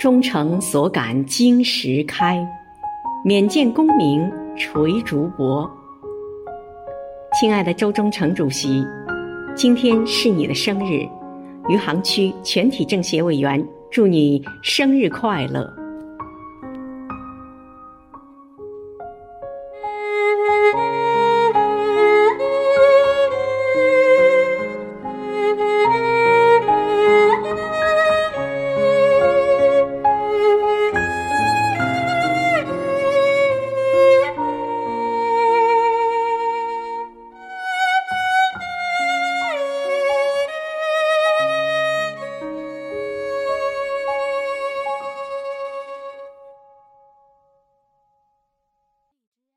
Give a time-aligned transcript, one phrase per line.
[0.00, 2.42] 忠诚所感金石开，
[3.22, 5.70] 免见功名垂竹帛。
[7.38, 8.82] 亲爱的周忠诚主席，
[9.54, 11.06] 今天是你的生日，
[11.68, 15.70] 余杭区全体政协委员祝你生日快乐。